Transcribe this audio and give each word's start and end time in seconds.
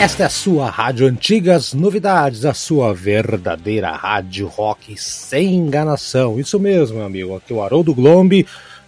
Esta 0.00 0.22
é 0.22 0.26
a 0.26 0.30
sua 0.30 0.70
Rádio 0.70 1.06
Antigas 1.06 1.74
Novidades, 1.74 2.46
a 2.46 2.54
sua 2.54 2.94
verdadeira 2.94 3.92
rádio 3.92 4.46
rock 4.46 4.96
sem 4.96 5.54
enganação. 5.56 6.40
Isso 6.40 6.58
mesmo, 6.58 6.96
meu 6.96 7.04
amigo. 7.04 7.36
Aqui 7.36 7.52
é 7.52 7.56
o 7.56 7.62
Haroldo 7.62 7.94
Glombe 7.94 8.46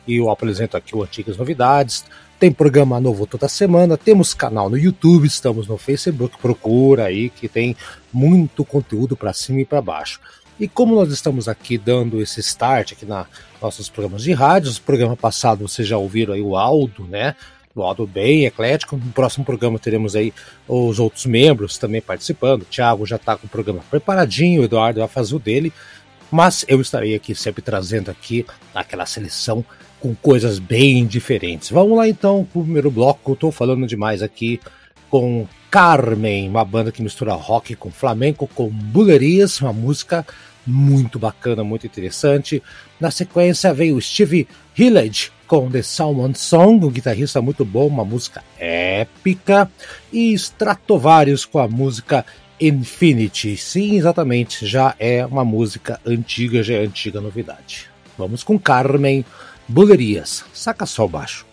e 0.09 0.17
eu 0.17 0.31
apresento 0.31 0.75
aqui 0.75 0.97
o 0.97 1.03
Antigas 1.03 1.37
Novidades. 1.37 2.03
Tem 2.41 2.51
programa 2.51 2.99
novo 2.99 3.27
toda 3.27 3.47
semana, 3.47 3.99
temos 3.99 4.33
canal 4.33 4.71
no 4.71 4.79
YouTube, 4.79 5.27
estamos 5.27 5.69
no 5.69 5.77
Facebook, 5.77 6.39
procura 6.41 7.05
aí 7.05 7.29
que 7.29 7.47
tem 7.47 7.77
muito 8.11 8.65
conteúdo 8.65 9.15
para 9.15 9.35
cima 9.35 9.61
e 9.61 9.67
para 9.67 9.83
baixo. 9.83 10.19
E 10.59 10.67
como 10.67 10.95
nós 10.95 11.13
estamos 11.13 11.47
aqui 11.47 11.77
dando 11.77 12.23
esse 12.23 12.41
start 12.41 12.93
aqui 12.93 13.05
na 13.05 13.27
nossos 13.61 13.91
programas 13.91 14.23
de 14.23 14.33
rádio, 14.33 14.73
o 14.73 14.81
programa 14.81 15.15
passado 15.15 15.69
vocês 15.69 15.87
já 15.87 15.99
ouviram 15.99 16.33
aí 16.33 16.41
o 16.41 16.57
Aldo, 16.57 17.05
né? 17.05 17.37
Modo 17.75 18.07
bem 18.07 18.47
eclético. 18.47 18.97
No 18.97 19.13
próximo 19.13 19.45
programa 19.45 19.79
teremos 19.79 20.15
aí 20.15 20.33
os 20.69 20.99
outros 20.99 21.27
membros 21.27 21.79
também 21.79 22.01
participando. 22.01 22.63
O 22.63 22.67
Thiago 22.67 23.07
já 23.07 23.17
está 23.17 23.37
com 23.37 23.47
o 23.47 23.51
programa 23.51 23.81
preparadinho, 23.91 24.63
o 24.63 24.65
Eduardo 24.65 25.01
vai 25.01 25.09
fazer 25.09 25.35
o 25.35 25.39
dele. 25.39 25.73
Mas 26.31 26.65
eu 26.67 26.81
estarei 26.81 27.15
aqui 27.15 27.35
sempre 27.35 27.61
trazendo 27.61 28.11
aqui 28.11 28.47
aquela 28.75 29.05
seleção 29.05 29.65
com 30.01 30.15
coisas 30.15 30.59
bem 30.59 31.07
diferentes. 31.07 31.71
Vamos 31.71 31.97
lá 31.97 32.09
então 32.09 32.45
para 32.45 32.61
o 32.61 32.65
primeiro 32.65 32.91
bloco. 32.91 33.35
Estou 33.35 33.53
falando 33.53 33.87
demais 33.87 34.23
aqui 34.23 34.59
com 35.11 35.47
Carmen, 35.71 36.49
uma 36.49 36.65
banda 36.65 36.91
que 36.91 37.03
mistura 37.03 37.35
rock 37.35 37.77
com 37.77 37.91
flamenco, 37.91 38.47
com 38.47 38.69
bulerias, 38.69 39.61
uma 39.61 39.73
música 39.73 40.27
muito 40.67 41.19
bacana, 41.19 41.63
muito 41.63 41.87
interessante. 41.87 42.63
Na 42.99 43.11
sequência 43.11 43.73
veio 43.75 44.01
Steve 44.01 44.49
Hillage 44.77 45.31
com 45.53 45.71
The 45.71 45.83
Salmon 45.83 46.33
Song, 46.33 46.87
um 46.87 46.91
guitarrista 46.91 47.43
muito 47.43 47.63
bom, 47.63 47.87
uma 47.87 48.07
música 48.07 48.43
épica, 48.59 49.71
e 50.11 50.33
Stratovarius 50.33 51.45
com 51.45 51.59
a 51.59 51.69
música 51.69 52.25
Infinity. 52.59 53.55
Sim, 53.59 53.99
exatamente, 53.99 54.67
já 54.67 54.95
é 54.99 55.27
uma 55.27 55.45
música 55.45 56.01
antiga, 56.07 56.63
já 56.63 56.77
é 56.77 56.79
antiga 56.79 57.21
novidade. 57.21 57.91
Vamos 58.17 58.43
com 58.43 58.59
Carmen 58.59 59.27
Bulerias. 59.69 60.43
Saca 60.55 60.87
só 60.87 61.05
o 61.05 61.09
baixo. 61.09 61.45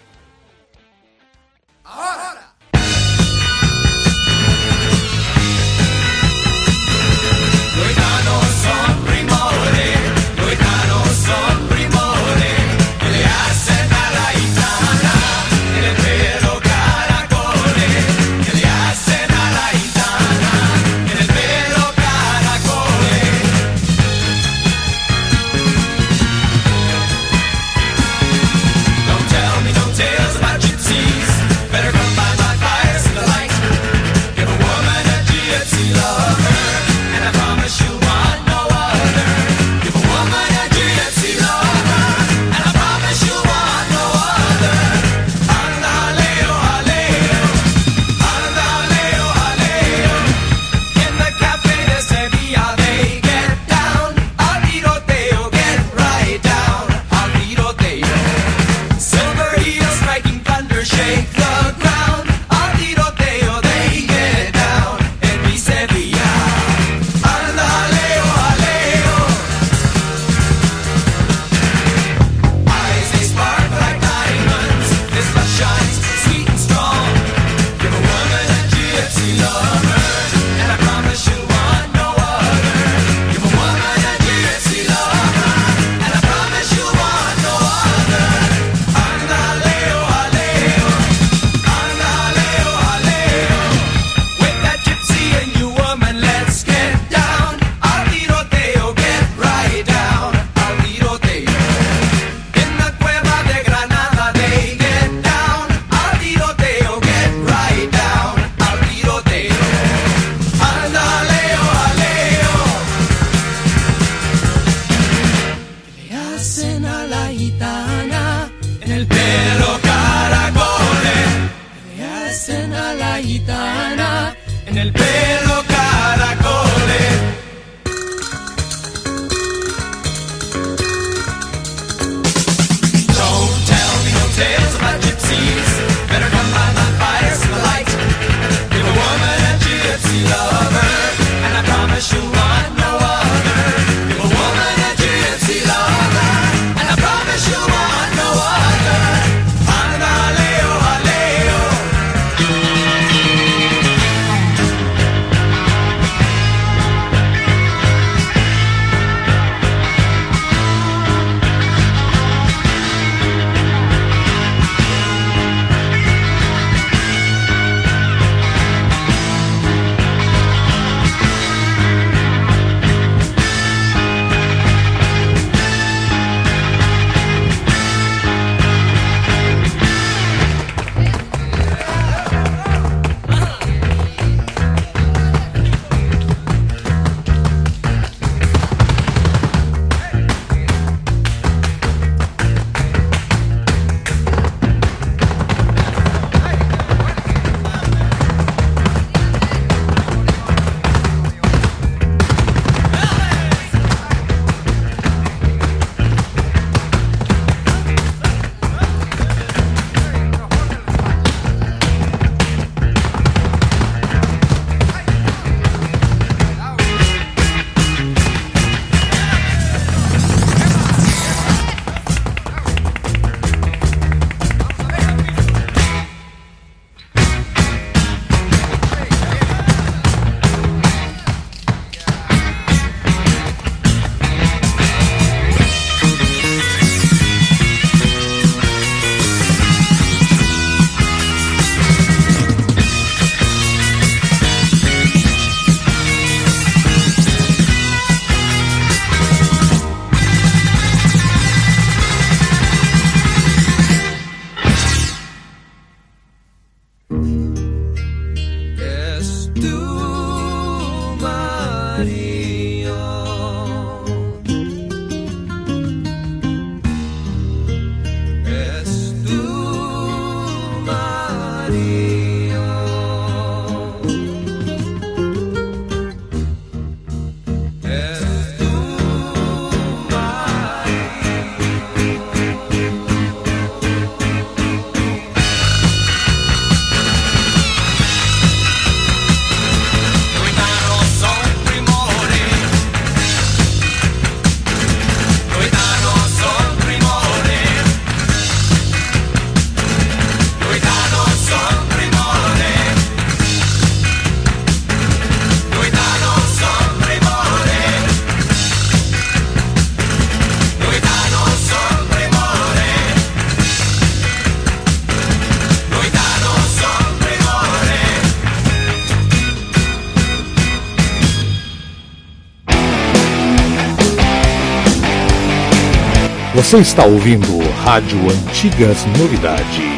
Você 326.70 326.78
está 326.78 327.04
ouvindo 327.04 327.58
Rádio 327.84 328.20
Antigas 328.30 329.04
Novidades. 329.18 329.89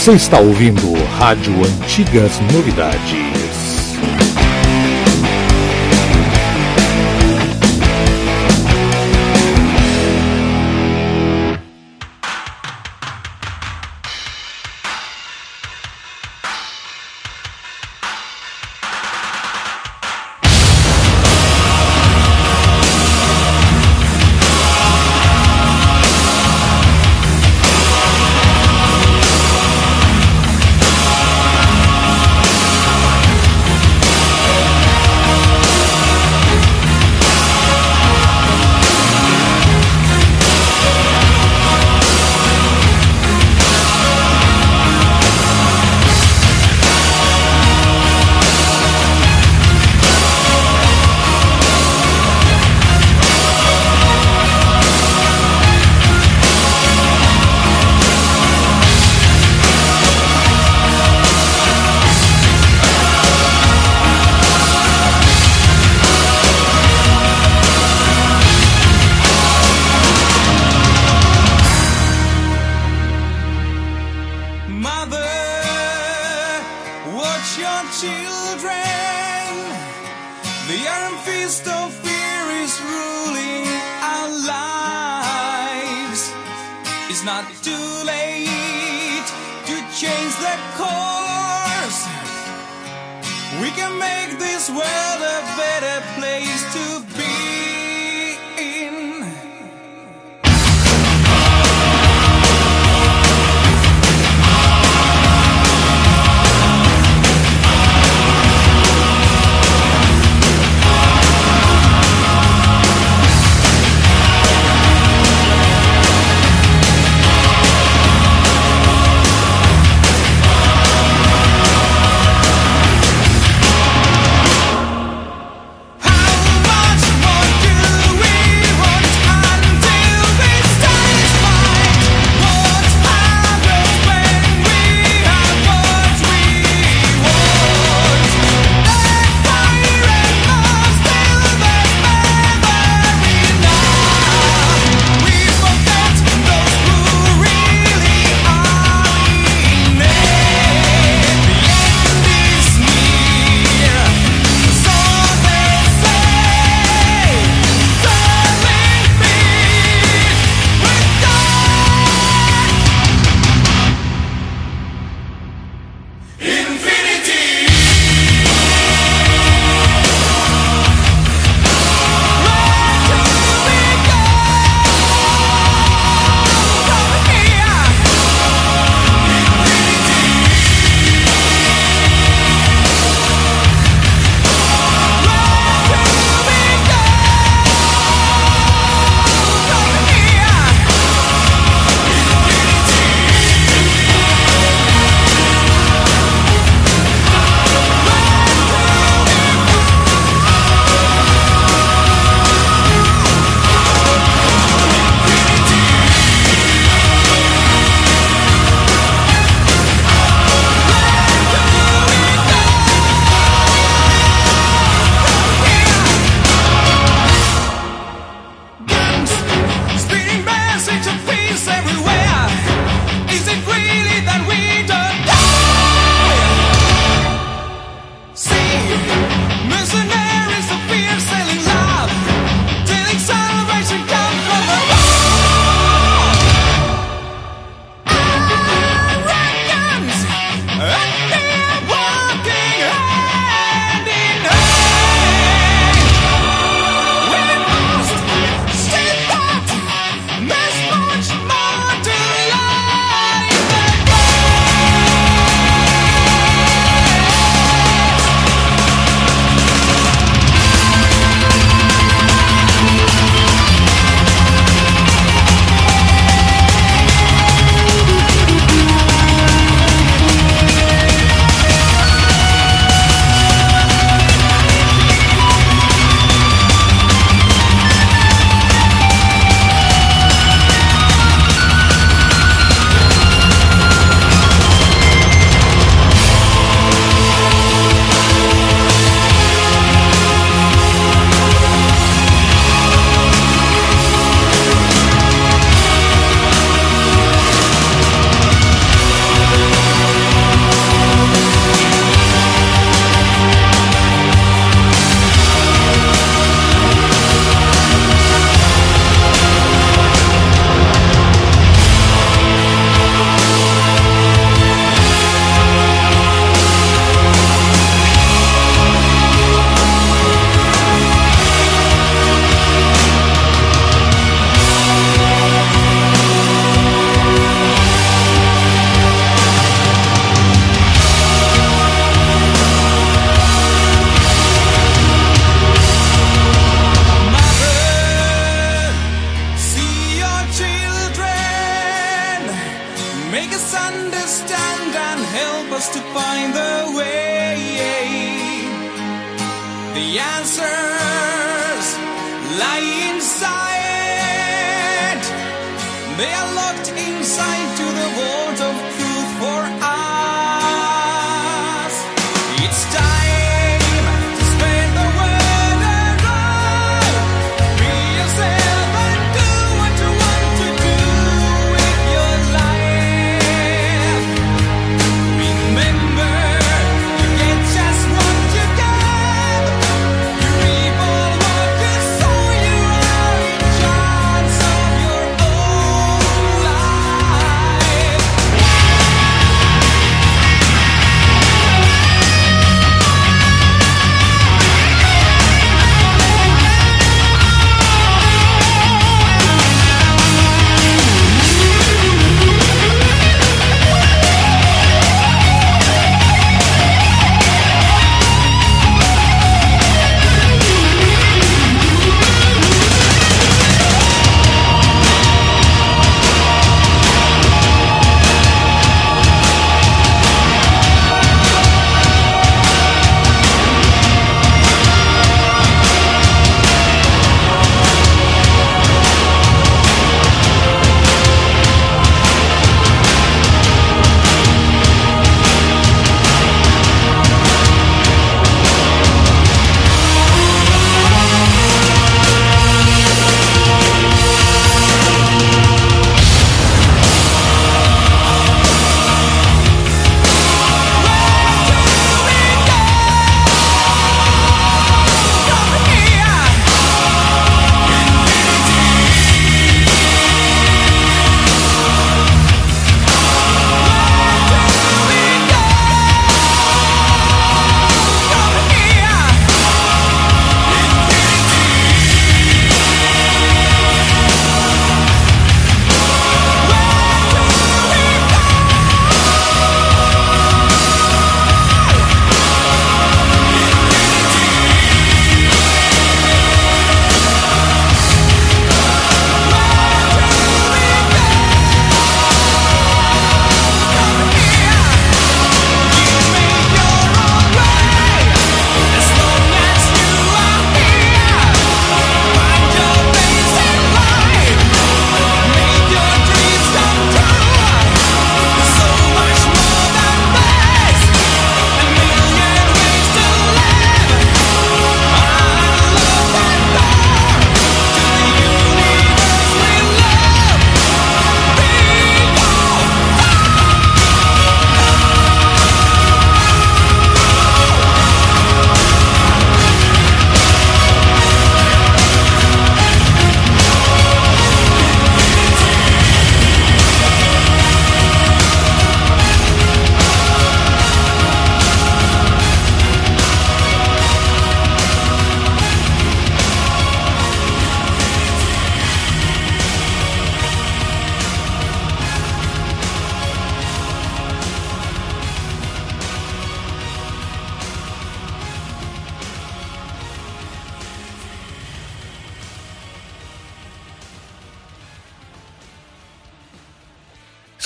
Você 0.00 0.12
está 0.12 0.40
ouvindo 0.40 0.94
Rádio 1.18 1.52
Antigas 1.62 2.40
Novidades. 2.54 3.29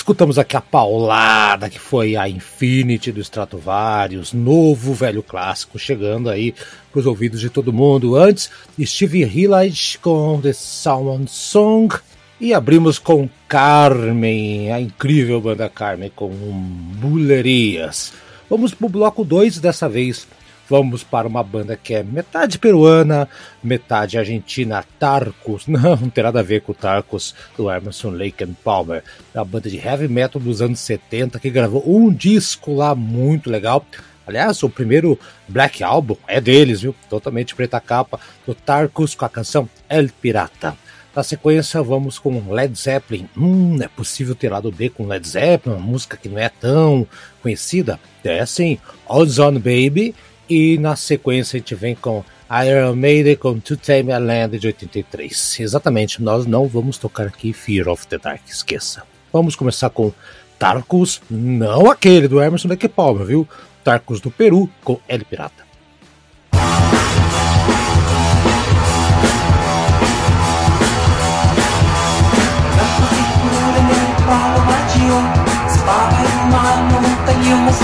Escutamos 0.05 0.37
aqui 0.37 0.55
a 0.55 0.61
paulada 0.61 1.67
que 1.67 1.79
foi 1.79 2.15
a 2.15 2.29
Infinity 2.29 3.11
do 3.11 3.19
Stratovarius, 3.21 4.33
novo 4.33 4.93
velho 4.93 5.23
clássico 5.23 5.79
chegando 5.79 6.29
aí 6.29 6.53
para 6.91 6.99
os 6.99 7.07
ouvidos 7.07 7.41
de 7.41 7.49
todo 7.49 7.73
mundo. 7.73 8.15
Antes, 8.15 8.51
Steve 8.79 9.23
Hillage 9.23 9.97
com 9.97 10.39
The 10.39 10.53
Salmon 10.53 11.25
Song 11.25 11.91
e 12.39 12.53
abrimos 12.53 12.99
com 12.99 13.27
Carmen, 13.47 14.71
a 14.71 14.79
incrível 14.79 15.41
banda 15.41 15.67
Carmen 15.67 16.11
com 16.15 16.29
Bulerias. 16.29 18.13
Vamos 18.47 18.75
para 18.75 18.85
o 18.85 18.89
bloco 18.89 19.25
2 19.25 19.57
dessa 19.57 19.89
vez. 19.89 20.27
Vamos 20.67 21.03
para 21.03 21.27
uma 21.27 21.43
banda 21.43 21.75
que 21.75 21.93
é 21.93 22.03
metade 22.03 22.57
peruana, 22.57 23.29
metade 23.63 24.17
argentina, 24.17 24.83
Tarcos. 24.99 25.67
Não, 25.69 25.95
não 25.95 26.09
tem 26.09 26.23
nada 26.23 26.39
a 26.39 26.43
ver 26.43 26.61
com 26.61 26.71
o 26.71 26.75
Tarcos 26.75 27.35
do 27.55 27.69
Emerson 27.69 28.09
Lake 28.09 28.43
and 28.43 28.53
Palmer. 28.63 29.03
É 29.33 29.39
uma 29.39 29.45
banda 29.45 29.69
de 29.69 29.77
heavy 29.77 30.07
metal 30.07 30.41
dos 30.41 30.61
anos 30.61 30.79
70 30.79 31.39
que 31.39 31.49
gravou 31.49 31.83
um 31.85 32.11
disco 32.11 32.73
lá 32.73 32.95
muito 32.95 33.49
legal. 33.49 33.85
Aliás, 34.25 34.63
o 34.63 34.69
primeiro 34.69 35.19
Black 35.47 35.83
Album 35.83 36.17
é 36.27 36.41
deles, 36.41 36.81
viu? 36.81 36.95
Totalmente 37.09 37.53
preta 37.53 37.79
capa 37.79 38.19
do 38.45 38.55
Tarcos 38.55 39.13
com 39.13 39.25
a 39.25 39.29
canção 39.29 39.69
El 39.87 40.09
Pirata. 40.19 40.75
Na 41.15 41.23
sequência, 41.23 41.81
vamos 41.81 42.19
com 42.19 42.51
Led 42.51 42.77
Zeppelin. 42.77 43.29
Hum, 43.37 43.77
é 43.81 43.87
possível 43.87 44.35
ter 44.35 44.51
lado 44.51 44.69
B 44.69 44.89
com 44.89 45.07
Led 45.07 45.25
Zeppelin, 45.25 45.77
uma 45.77 45.85
música 45.85 46.17
que 46.17 46.27
não 46.27 46.37
é 46.39 46.49
tão 46.49 47.07
conhecida? 47.41 47.99
É 48.23 48.45
sim, 48.45 48.79
Odds 49.07 49.39
On 49.39 49.53
Baby 49.53 50.13
e 50.49 50.77
na 50.77 50.95
sequência 50.95 51.57
a 51.57 51.59
gente 51.59 51.75
vem 51.75 51.95
com 51.95 52.23
Iron 52.67 52.95
Maiden 52.95 53.35
com 53.35 53.59
To 53.59 53.75
Tame 53.75 54.11
a 54.11 54.17
Land 54.17 54.59
de 54.59 54.67
83. 54.67 55.59
Exatamente, 55.59 56.21
nós 56.21 56.45
não 56.45 56.67
vamos 56.67 56.97
tocar 56.97 57.27
aqui 57.27 57.53
Fear 57.53 57.87
of 57.87 58.07
the 58.07 58.17
Dark, 58.17 58.41
esqueça. 58.47 59.03
Vamos 59.33 59.55
começar 59.55 59.89
com 59.89 60.11
Tarkus, 60.57 61.21
não 61.29 61.89
aquele 61.89 62.27
do 62.27 62.41
Emerson 62.41 62.67
Lake 62.67 62.87
Palmer, 62.87 63.25
viu? 63.25 63.47
Tarkus 63.83 64.21
do 64.21 64.31
Peru 64.31 64.69
com 64.83 64.99
El 65.07 65.25
Pirata. 65.25 65.65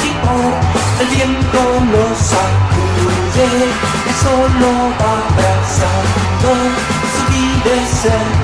Tipo 0.01 0.20
el 1.01 1.07
viento 1.07 1.61
nos 1.91 2.17
sacude, 2.17 3.45
el 3.63 4.13
solo 4.21 4.69
va 4.99 5.13
abrazando, 5.29 6.49
su 7.11 7.21
vida 7.31 7.71
es 7.81 8.05
el 8.05 8.40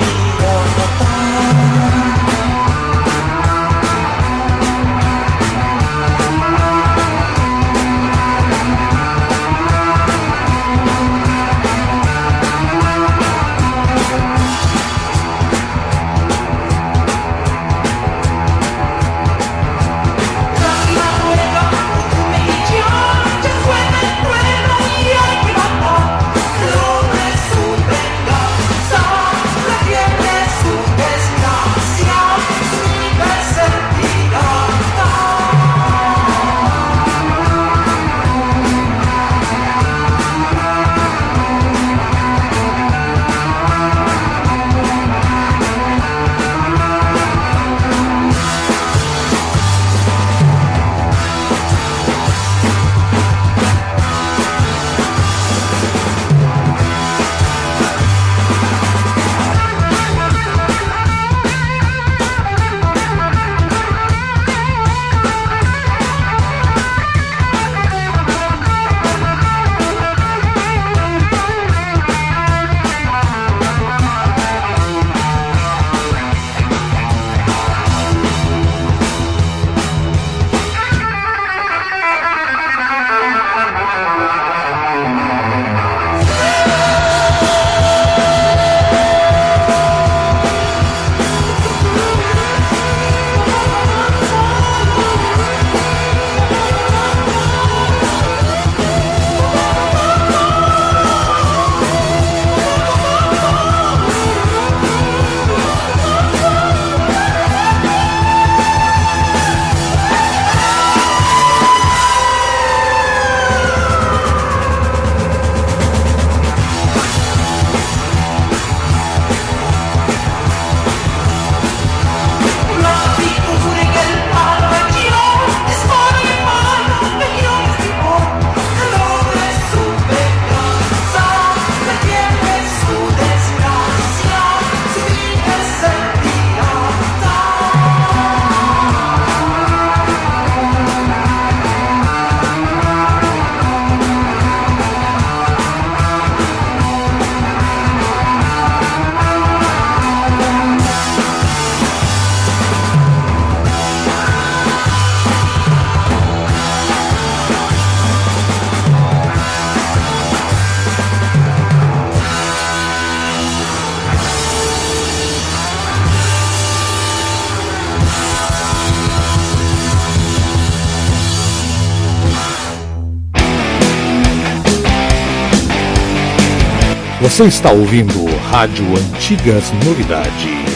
Você 177.37 177.45
está 177.45 177.71
ouvindo 177.71 178.25
Rádio 178.49 178.83
Antigas 178.97 179.71
Novidades. 179.85 180.66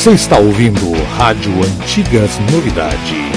Você 0.00 0.12
está 0.12 0.38
ouvindo 0.38 0.92
Rádio 1.18 1.52
Antigas 1.62 2.38
Novidades. 2.50 3.29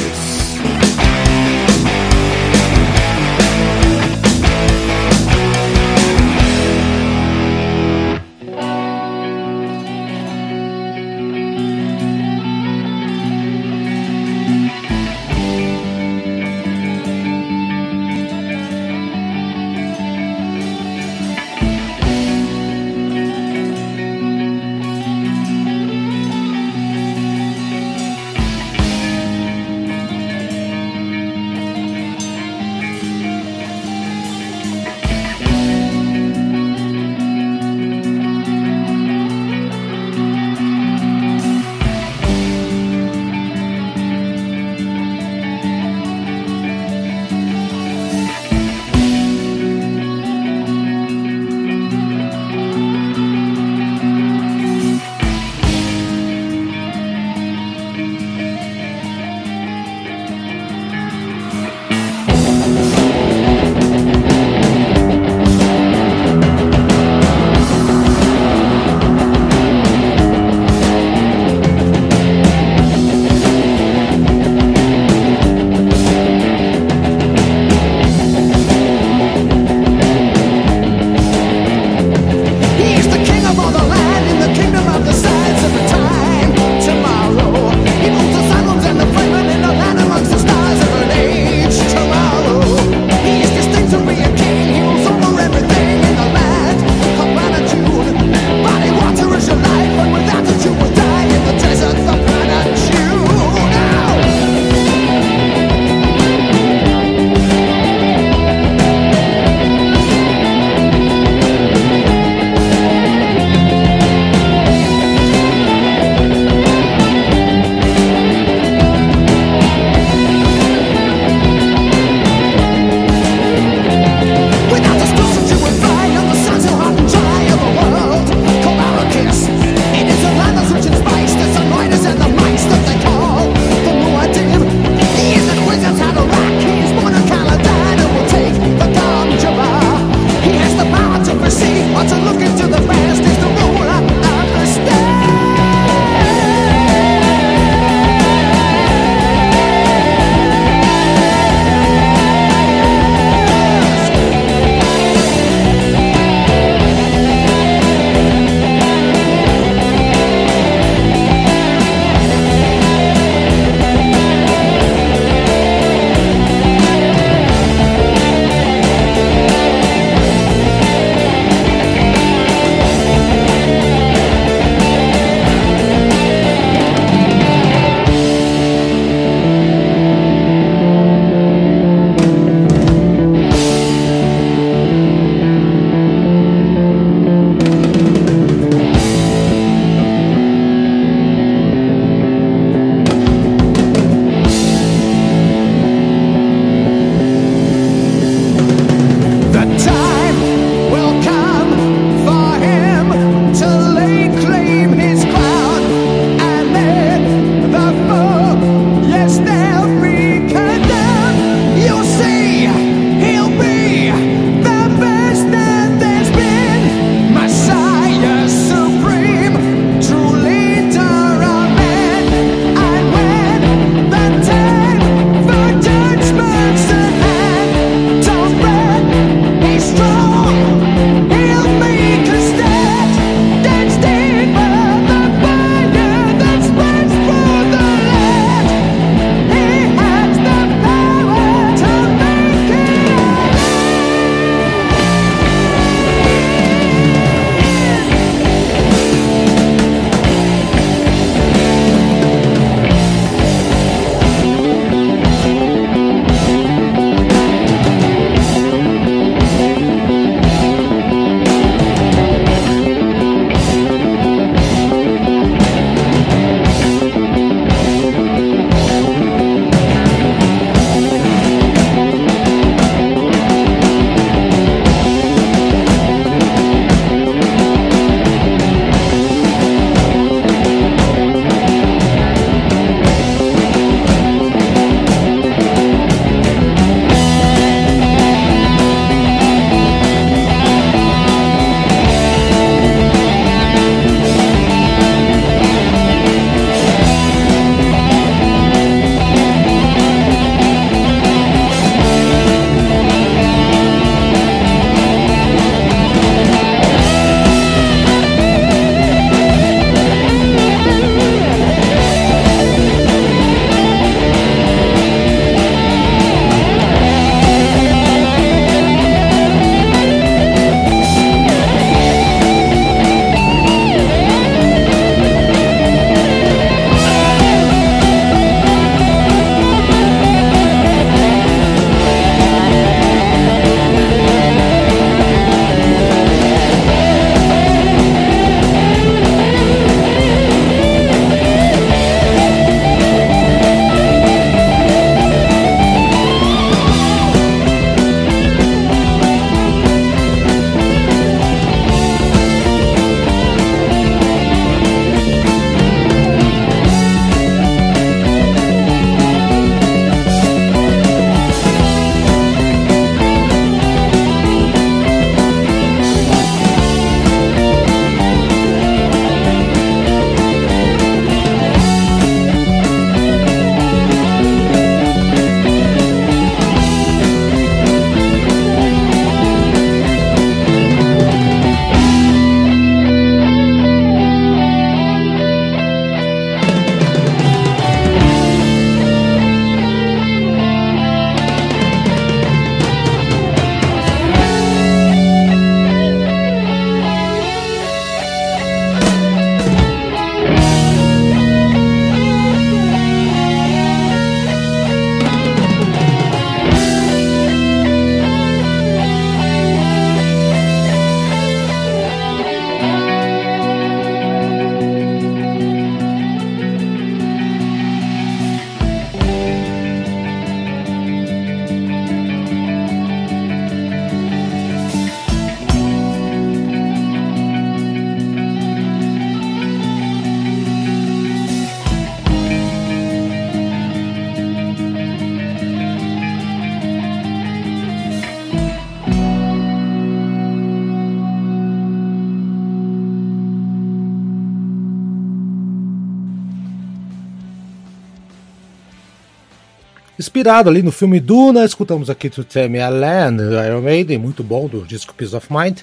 Inspirado 450.43 450.69
ali 450.69 450.83
no 450.83 450.91
filme 450.91 451.21
Duna, 451.21 451.63
escutamos 451.63 452.09
aqui 452.09 452.29
To 452.29 452.43
Tell 452.43 452.69
Me 452.69 452.79
Iron 452.79 453.79
Maiden, 453.81 454.17
muito 454.17 454.43
bom, 454.43 454.67
do 454.67 454.81
disco 454.81 455.13
Peace 455.13 455.33
of 455.33 455.47
Mind. 455.49 455.79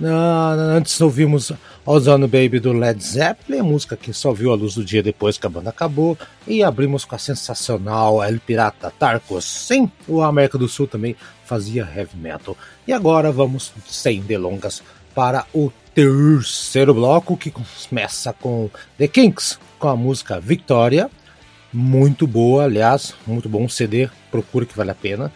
Na- 0.00 0.52
antes 0.54 0.98
ouvimos 0.98 1.52
Ozone 1.84 2.26
Baby 2.26 2.58
do 2.58 2.72
Led 2.72 3.04
Zeppelin, 3.04 3.60
música 3.60 3.98
que 3.98 4.14
só 4.14 4.32
viu 4.32 4.50
a 4.50 4.54
luz 4.56 4.76
do 4.76 4.82
dia 4.82 5.02
depois 5.02 5.36
que 5.36 5.46
a 5.46 5.50
banda 5.50 5.68
acabou. 5.68 6.16
E 6.46 6.62
abrimos 6.62 7.04
com 7.04 7.14
a 7.16 7.18
sensacional 7.18 8.24
El 8.24 8.40
Pirata 8.40 8.90
Tarcos. 8.98 9.44
Sim, 9.44 9.92
o 10.08 10.22
América 10.22 10.56
do 10.56 10.70
Sul 10.70 10.86
também 10.86 11.14
fazia 11.44 11.86
heavy 11.94 12.16
metal. 12.16 12.56
E 12.86 12.94
agora 12.94 13.30
vamos, 13.30 13.74
sem 13.86 14.22
delongas, 14.22 14.82
para 15.14 15.44
o 15.52 15.70
terceiro 15.94 16.94
bloco, 16.94 17.36
que 17.36 17.50
começa 17.50 18.32
com 18.32 18.70
The 18.96 19.06
Kinks, 19.06 19.58
com 19.78 19.88
a 19.88 19.94
música 19.94 20.40
Victoria 20.40 21.10
muito 21.72 22.26
boa, 22.26 22.64
aliás, 22.64 23.14
muito 23.26 23.48
bom 23.48 23.68
CD, 23.68 24.08
procure 24.30 24.66
que 24.66 24.76
vale 24.76 24.90
a 24.90 24.94
pena. 24.94 25.32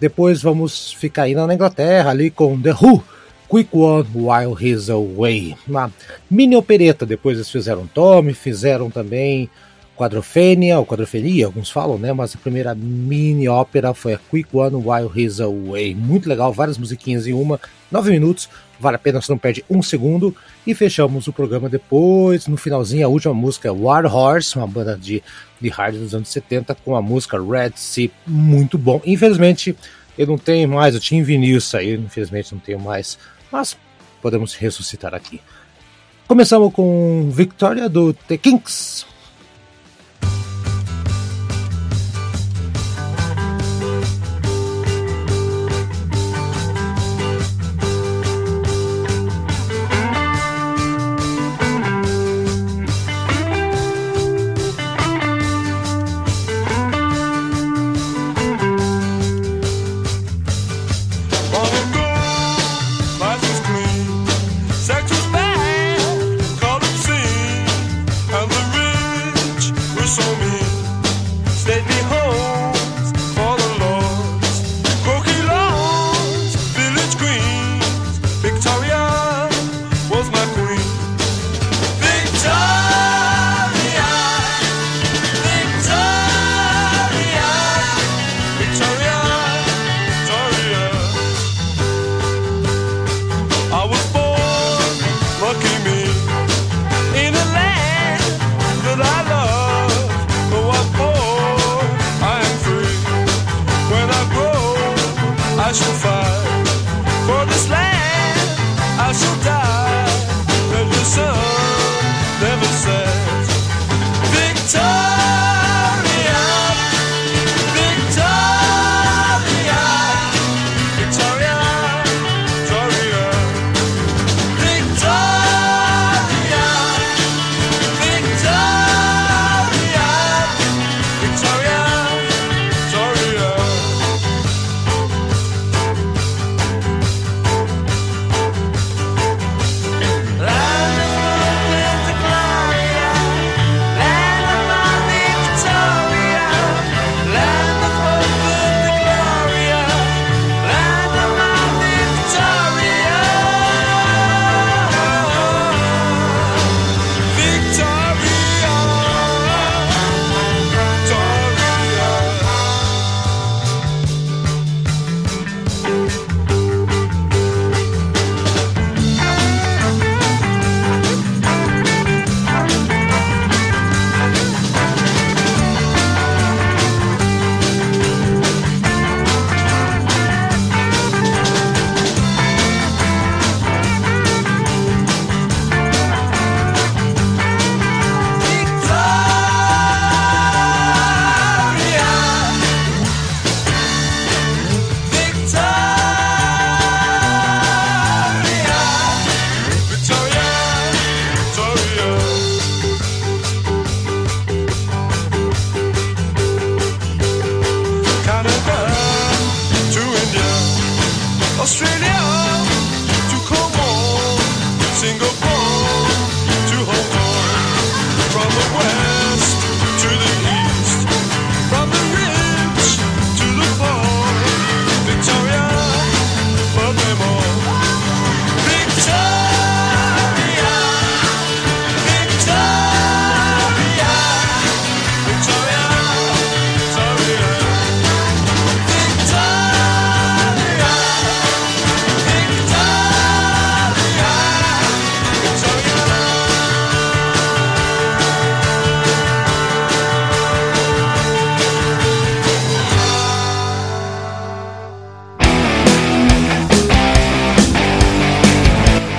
Depois 0.00 0.42
vamos 0.42 0.92
ficar 0.92 1.22
ainda 1.22 1.46
na 1.46 1.54
Inglaterra, 1.54 2.10
ali 2.10 2.30
com 2.30 2.60
The 2.60 2.72
Who, 2.72 3.02
Quick 3.48 3.70
One 3.76 4.08
While 4.14 4.56
He's 4.60 4.90
Away. 4.90 5.56
Uma 5.66 5.90
mini 6.30 6.56
opereta, 6.56 7.06
depois 7.06 7.36
eles 7.36 7.50
fizeram 7.50 7.86
Tommy, 7.86 8.34
fizeram 8.34 8.90
também 8.90 9.48
Quadrofênia, 9.96 10.78
ou 10.78 10.84
Quadrofenia, 10.84 11.46
alguns 11.46 11.70
falam, 11.70 11.96
né? 11.96 12.12
Mas 12.12 12.34
a 12.34 12.38
primeira 12.38 12.74
mini 12.74 13.48
ópera 13.48 13.94
foi 13.94 14.12
a 14.14 14.18
Quick 14.18 14.54
One 14.54 14.76
While 14.76 15.10
He's 15.14 15.40
Away. 15.40 15.94
Muito 15.94 16.28
legal, 16.28 16.52
várias 16.52 16.76
musiquinhas 16.76 17.26
em 17.26 17.32
uma, 17.32 17.58
nove 17.90 18.10
minutos, 18.10 18.48
vale 18.78 18.96
a 18.96 18.98
pena, 18.98 19.22
você 19.22 19.32
não 19.32 19.38
perde 19.38 19.64
um 19.70 19.82
segundo. 19.82 20.36
E 20.66 20.74
fechamos 20.74 21.28
o 21.28 21.32
programa 21.32 21.68
depois, 21.68 22.48
no 22.48 22.56
finalzinho, 22.56 23.06
a 23.06 23.08
última 23.08 23.32
música 23.32 23.68
é 23.68 23.70
War 23.70 24.04
Horse, 24.04 24.56
uma 24.56 24.66
banda 24.66 24.98
de, 25.00 25.22
de 25.60 25.68
hard 25.68 25.96
dos 25.96 26.12
anos 26.12 26.28
70, 26.28 26.74
com 26.74 26.96
a 26.96 27.00
música 27.00 27.40
Red 27.40 27.72
Sea, 27.76 28.10
muito 28.26 28.76
bom. 28.76 29.00
Infelizmente, 29.06 29.76
eu 30.18 30.26
não 30.26 30.36
tenho 30.36 30.68
mais, 30.68 30.94
eu 30.94 31.00
tinha 31.00 31.20
em 31.20 31.22
vinil 31.24 31.58
isso 31.58 31.76
aí, 31.76 31.94
infelizmente 31.94 32.52
não 32.52 32.58
tenho 32.58 32.80
mais, 32.80 33.16
mas 33.52 33.76
podemos 34.20 34.54
ressuscitar 34.54 35.14
aqui. 35.14 35.40
Começamos 36.26 36.72
com 36.72 37.30
Victoria 37.30 37.88
do 37.88 38.12
The 38.12 38.36
Kinks. 38.36 39.06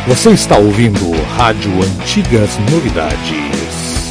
Você 0.07 0.29
está 0.29 0.57
ouvindo 0.57 1.11
Rádio 1.35 1.69
Antigas 1.83 2.57
Novidades. 2.71 4.07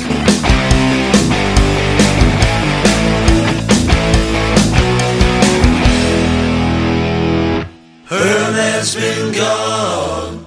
Her 8.10 8.52
has 8.52 8.94
been 8.94 9.32
gone 9.32 10.46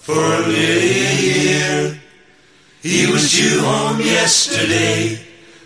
for 0.00 0.48
nearly 0.48 1.06
a 1.06 1.14
year. 1.22 2.00
He 2.82 3.06
was 3.06 3.30
due 3.30 3.62
home 3.62 4.00
yesterday, 4.00 5.20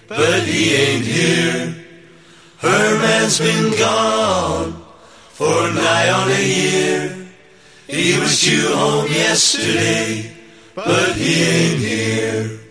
but 0.06 0.42
he 0.42 0.74
ain't 0.74 1.06
here. 1.06 1.74
Her 2.58 2.98
man's 2.98 3.38
been 3.38 3.70
gone 3.78 4.74
for 5.32 5.72
nigh 5.72 6.10
on 6.10 6.30
a 6.30 6.42
year. 6.42 7.13
He 7.94 8.18
was 8.18 8.40
due 8.40 8.74
home 8.74 9.06
yesterday, 9.06 10.28
but 10.74 11.12
he 11.12 11.44
ain't 11.44 11.78
here. 11.78 12.63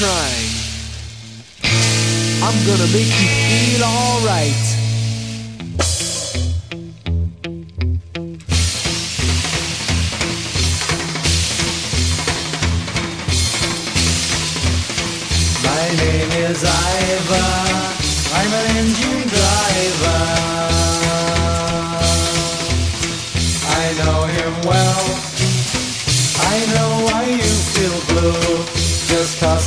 Crying? 0.00 0.50
I'm 2.42 2.56
gonna 2.64 2.88
make 2.90 3.12
you 3.20 3.28
feel 3.48 3.84
alright. 3.84 4.79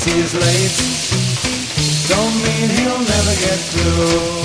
Cause 0.03 0.13
he's 0.15 0.33
late. 0.35 0.75
Don't 2.09 2.35
mean 2.43 2.69
he'll 2.75 2.99
never 2.99 3.35
get 3.39 3.59
through. 3.71 4.43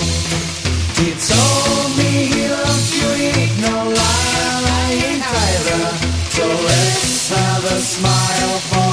He 1.03 1.11
told 1.19 1.97
me 1.99 2.31
he 2.31 2.49
loves 2.49 2.95
you, 2.95 3.09
he 3.19 3.27
ain't 3.43 3.59
no 3.61 3.75
liar, 3.91 4.55
I 4.71 5.03
ain't 5.05 5.25
either. 5.27 5.83
So 6.31 6.47
let's 6.47 7.31
have 7.31 7.65
a 7.65 7.79
smile 7.81 8.59
for 8.71 8.88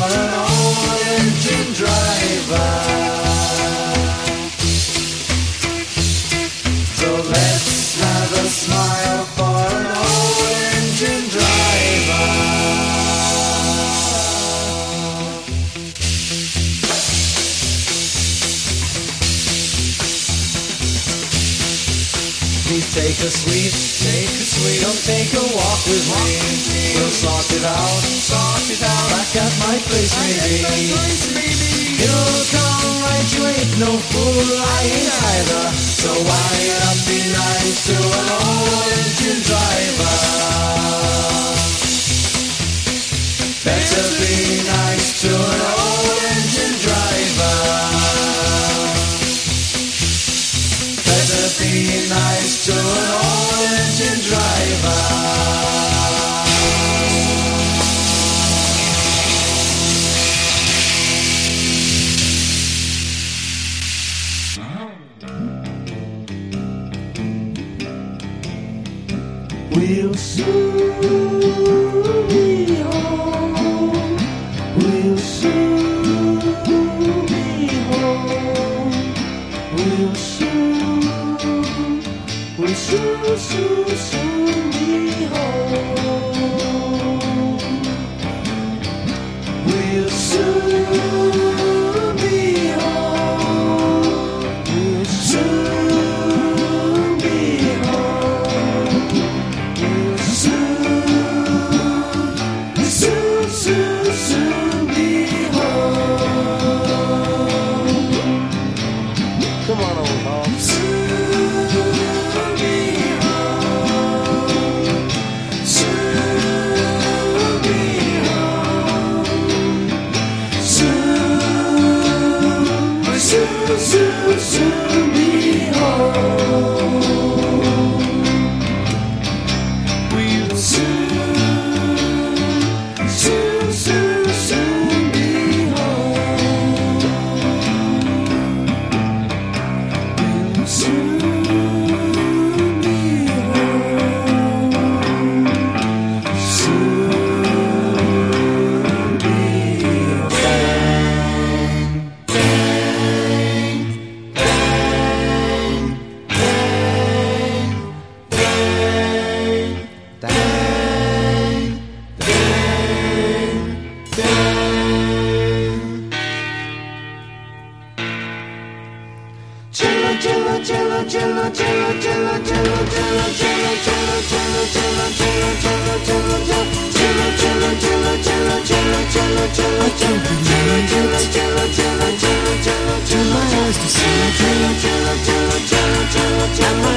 maybe. 31.33 31.97
It'll 32.03 32.43
come 32.53 33.01
right, 33.01 33.27
you 33.33 33.45
ain't 33.45 33.79
no 33.79 33.91
fool, 33.97 34.47
I 34.61 34.81
ain't 34.93 35.11
either. 35.33 35.73
So 35.73 36.09
why 36.09 36.51
not 36.81 36.97
be 37.07 37.19
nice 37.33 37.87
to 37.87 37.95
an 37.95 38.27
old 38.45 38.91
engine 38.93 39.41
driver? 39.43 40.54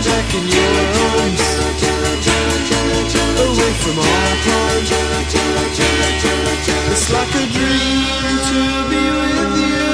attacking 0.08 0.48
your 0.48 0.74
arms 1.04 1.44
Away 3.38 3.72
from 3.82 3.98
our 3.98 4.34
pond. 4.44 4.88
It's 6.90 7.06
like 7.12 7.34
a 7.34 7.46
dream 7.56 8.06
to 8.48 8.60
be 8.90 9.02
with 9.20 9.54
you 9.62 9.84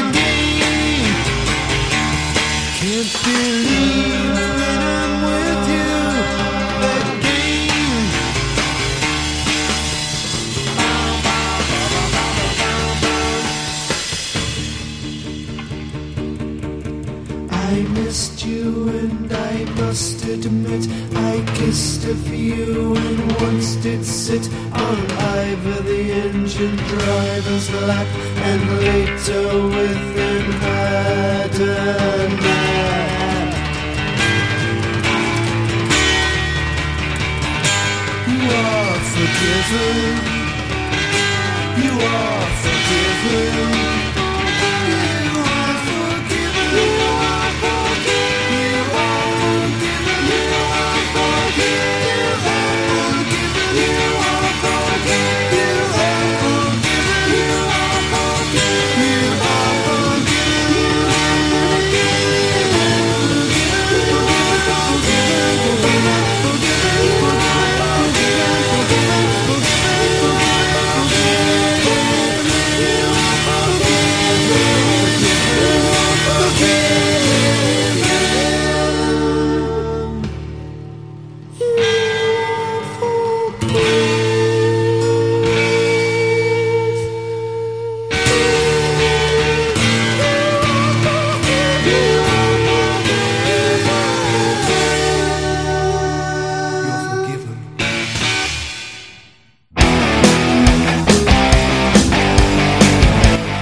again. 0.00 1.14
Can't 2.78 3.12
believe 3.24 4.61
I 20.34 21.44
kissed 21.56 22.06
a 22.06 22.14
few 22.14 22.96
and 22.96 23.32
once 23.42 23.74
did 23.76 24.02
sit 24.02 24.48
on 24.72 25.10
either 25.10 25.82
the 25.82 26.10
engine 26.10 26.74
driver's 26.74 27.70
lap 27.84 28.06
and 28.36 28.80
later 28.80 29.68
with 29.68 30.18
an 30.32 30.52
had 30.52 31.60
a 31.60 32.28
nap. 32.40 33.52
You 38.32 38.40
are 38.64 38.98
forgiven. 39.12 40.16
You 41.84 41.92
are 42.08 42.46
forgiven. 42.64 44.11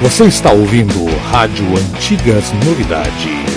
Você 0.00 0.24
está 0.24 0.50
ouvindo 0.50 1.04
Rádio 1.30 1.66
Antigas 1.76 2.50
Novidades. 2.64 3.49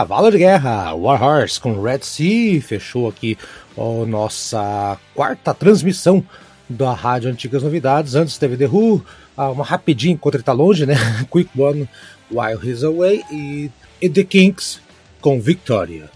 Cavalo 0.00 0.30
de 0.30 0.38
Guerra, 0.38 0.94
War 0.94 1.22
Horse 1.22 1.60
com 1.60 1.78
Red 1.78 2.00
Sea, 2.00 2.62
fechou 2.62 3.06
aqui 3.06 3.36
a 3.76 4.06
nossa 4.06 4.96
quarta 5.14 5.52
transmissão 5.52 6.24
da 6.66 6.94
Rádio 6.94 7.30
Antigas 7.30 7.62
Novidades. 7.62 8.14
Antes 8.14 8.38
teve 8.38 8.56
The 8.56 8.64
Who, 8.64 9.04
ah, 9.36 9.50
uma 9.50 9.62
rapidinha 9.62 10.14
enquanto 10.14 10.36
ele 10.36 10.42
tá 10.42 10.54
longe, 10.54 10.86
né? 10.86 10.94
Quick 11.30 11.50
One 11.54 11.86
While 12.32 12.58
He's 12.66 12.82
Away 12.82 13.22
e, 13.30 13.70
e 14.00 14.08
The 14.08 14.24
Kinks 14.24 14.80
com 15.20 15.38
Victoria. 15.38 16.08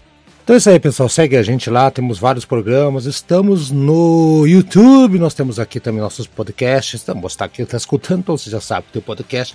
Então 0.43 0.55
é 0.55 0.57
isso 0.57 0.69
aí, 0.71 0.79
pessoal. 0.79 1.07
Segue 1.07 1.37
a 1.37 1.43
gente 1.43 1.69
lá, 1.69 1.91
temos 1.91 2.17
vários 2.17 2.43
programas. 2.43 3.05
Estamos 3.05 3.69
no 3.69 4.47
YouTube, 4.47 5.19
nós 5.19 5.35
temos 5.35 5.59
aqui 5.59 5.79
também 5.79 6.01
nossos 6.01 6.25
podcasts. 6.25 7.03
Então, 7.03 7.13
mostrar 7.13 7.45
aqui, 7.45 7.61
está 7.61 7.77
escutando, 7.77 8.21
então 8.21 8.35
você 8.35 8.49
já 8.49 8.59
sabe 8.59 8.87
que 8.87 8.93
tem 8.93 9.01
podcast. 9.03 9.53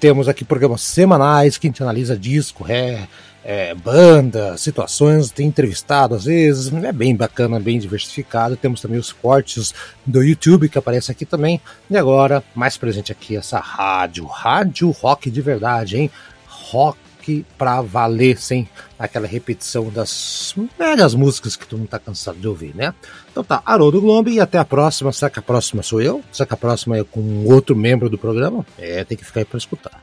Temos 0.00 0.28
aqui 0.28 0.44
programas 0.44 0.80
semanais 0.80 1.56
que 1.56 1.68
a 1.68 1.70
gente 1.70 1.82
analisa 1.82 2.16
disco, 2.16 2.64
é, 2.68 3.06
é, 3.44 3.74
situações, 4.56 5.30
tem 5.30 5.46
entrevistado 5.46 6.14
às 6.14 6.24
vezes, 6.24 6.72
é 6.72 6.92
bem 6.92 7.16
bacana, 7.16 7.58
bem 7.58 7.78
diversificado. 7.78 8.56
Temos 8.56 8.80
também 8.80 8.98
os 8.98 9.12
cortes 9.12 9.74
do 10.04 10.22
YouTube 10.22 10.68
que 10.68 10.78
aparece 10.78 11.10
aqui 11.10 11.24
também. 11.24 11.60
E 11.88 11.96
agora, 11.96 12.42
mais 12.54 12.76
presente 12.76 13.12
aqui, 13.12 13.36
essa 13.36 13.58
rádio, 13.58 14.26
rádio 14.26 14.90
rock 14.90 15.30
de 15.30 15.40
verdade, 15.40 15.96
hein? 15.96 16.10
Rock 16.46 16.98
pra 17.56 17.80
valer, 17.80 18.38
sem 18.38 18.68
aquela 18.98 19.26
repetição 19.26 19.88
das 19.88 20.54
velhas 20.78 21.14
músicas 21.14 21.54
que 21.54 21.66
todo 21.66 21.78
mundo 21.78 21.88
tá 21.88 21.98
cansado 21.98 22.38
de 22.38 22.48
ouvir, 22.48 22.74
né? 22.74 22.92
Então 23.30 23.44
tá, 23.44 23.62
Haroldo 23.64 24.00
Glombi 24.00 24.32
e 24.32 24.40
até 24.40 24.58
a 24.58 24.64
próxima. 24.64 25.12
Será 25.12 25.30
que 25.30 25.38
a 25.38 25.42
próxima 25.42 25.82
sou 25.82 26.00
eu? 26.00 26.22
Será 26.32 26.46
que 26.46 26.54
a 26.54 26.56
próxima 26.56 26.96
é 26.96 27.04
com 27.04 27.44
outro 27.46 27.76
membro 27.76 28.08
do 28.08 28.18
programa? 28.18 28.66
É, 28.78 29.04
tem 29.04 29.16
que 29.16 29.24
ficar 29.24 29.40
aí 29.40 29.44
pra 29.44 29.58
escutar. 29.58 30.02